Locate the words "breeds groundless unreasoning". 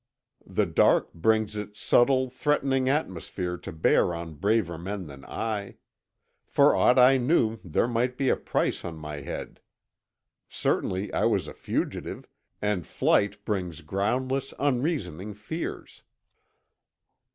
13.45-15.35